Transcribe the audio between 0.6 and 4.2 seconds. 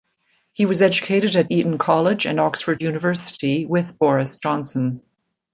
was educated at Eton College and Oxford University with